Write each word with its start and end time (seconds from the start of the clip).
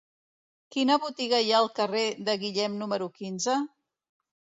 Quina 0.75 0.95
botiga 1.01 1.41
hi 1.43 1.53
ha 1.55 1.59
al 1.63 1.69
carrer 1.79 2.05
de 2.29 2.35
Guillem 2.45 2.79
número 2.85 3.09
quinze? 3.21 3.59